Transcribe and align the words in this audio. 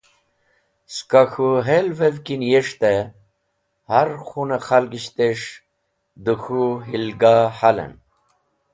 Ska 0.95 1.23
k̃hũ 1.31 1.63
helevev 1.67 2.15
ki 2.25 2.35
niyes̃hte, 2.39 2.93
har 3.89 4.09
khun-e 4.27 4.57
khalgishtes̃h 4.65 5.49
dẽ 6.23 6.37
k̃hũ 6.43 6.63
“helgah” 6.87 7.49
halen. 7.59 7.93